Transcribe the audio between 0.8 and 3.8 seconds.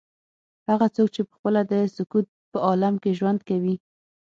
څوک چې پخپله د سکوت په عالم کې ژوند کوي.